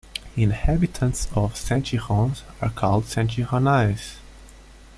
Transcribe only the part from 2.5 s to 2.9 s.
are